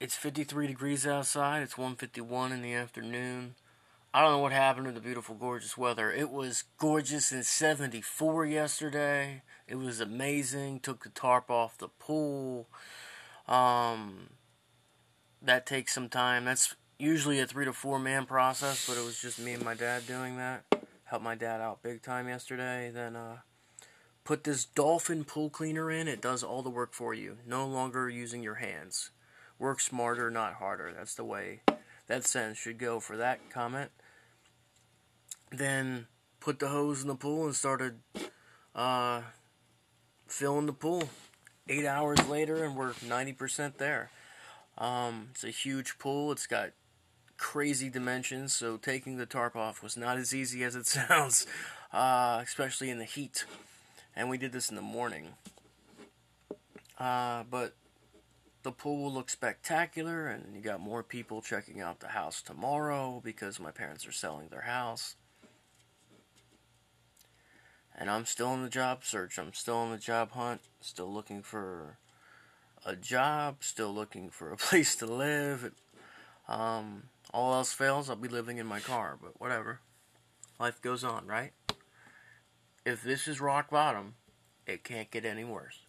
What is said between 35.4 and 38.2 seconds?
Then put the hose in the pool and started